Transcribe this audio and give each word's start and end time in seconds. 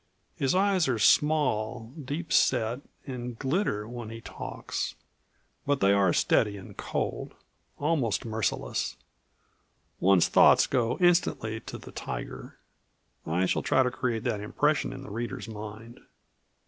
His 0.35 0.55
eyes 0.55 0.87
are 0.87 0.97
small, 0.97 1.93
deep 2.03 2.33
set, 2.33 2.81
and 3.05 3.37
glitter 3.37 3.87
when 3.87 4.09
he 4.09 4.19
talks. 4.19 4.95
But 5.63 5.79
they 5.79 5.93
are 5.93 6.11
steady 6.11 6.57
and 6.57 6.75
cold 6.75 7.35
almost 7.77 8.25
merciless. 8.25 8.97
One's 9.99 10.27
thoughts 10.27 10.65
go 10.65 10.97
instantly 10.97 11.59
to 11.59 11.77
the 11.77 11.91
tiger. 11.91 12.57
I 13.27 13.45
shall 13.45 13.61
try 13.61 13.83
to 13.83 13.91
create 13.91 14.23
that 14.23 14.39
impression 14.41 14.91
in 14.91 15.03
the 15.03 15.11
reader's 15.11 15.47
mind." 15.47 15.99